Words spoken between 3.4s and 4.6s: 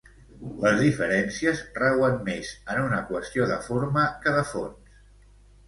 de forma que de